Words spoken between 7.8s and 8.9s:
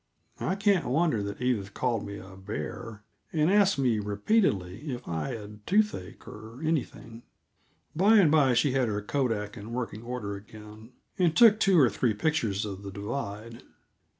By and by she had